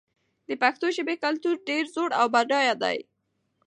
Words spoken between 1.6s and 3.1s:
ډېر زوړ او بډای دی.